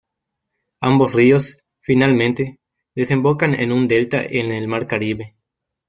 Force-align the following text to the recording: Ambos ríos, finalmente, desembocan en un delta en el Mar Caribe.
Ambos 0.79 1.13
ríos, 1.13 1.57
finalmente, 1.79 2.59
desembocan 2.95 3.53
en 3.53 3.71
un 3.71 3.87
delta 3.87 4.23
en 4.27 4.51
el 4.51 4.67
Mar 4.67 4.87
Caribe. 4.87 5.35